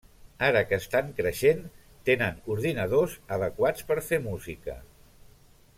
[0.45, 1.61] Ara que estan creixent,
[2.09, 4.79] tenen ordinadors adequats per fer música.